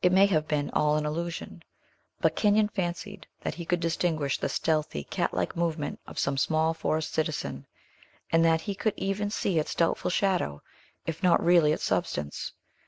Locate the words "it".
0.00-0.12